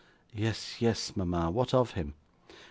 'Yes, 0.33 0.81
yes, 0.81 1.15
mama; 1.15 1.51
what 1.51 1.75
of 1.75 1.91
him? 1.91 2.15